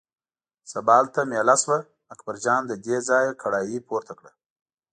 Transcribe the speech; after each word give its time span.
سبا 0.71 0.93
هلته 1.01 1.21
مېله 1.31 1.55
شوه، 1.63 1.77
اکبرجان 2.13 2.61
له 2.69 2.75
دې 2.85 2.97
ځایه 3.09 3.31
کړایی 3.41 3.77
پورته 3.87 4.13
کړه. 4.19 4.31